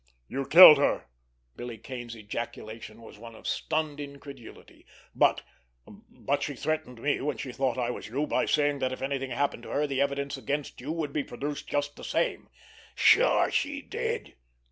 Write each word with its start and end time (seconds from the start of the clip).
"You 0.27 0.47
killed 0.47 0.79
her!" 0.79 1.05
Billy 1.55 1.77
Kane's 1.77 2.15
ejaculation 2.15 3.03
was 3.03 3.19
one 3.19 3.35
of 3.35 3.45
stunned 3.45 3.99
incredulity. 3.99 4.87
"But—but 5.13 6.41
she 6.41 6.55
threatened 6.55 6.99
me, 6.99 7.21
when 7.21 7.37
she 7.37 7.51
thought 7.51 7.77
I 7.77 7.91
was 7.91 8.07
you, 8.07 8.25
by 8.25 8.47
saying 8.47 8.79
that 8.79 8.91
if 8.93 9.03
anything 9.03 9.29
happened 9.29 9.61
to 9.61 9.69
her 9.69 9.85
the 9.85 10.01
evidence 10.01 10.37
against 10.37 10.81
you 10.81 10.91
would 10.91 11.13
be 11.13 11.23
produced 11.23 11.67
just 11.69 11.97
the 11.97 12.03
same." 12.03 12.49
"Sure, 12.95 13.51
she 13.51 13.83
did!" 13.83 14.33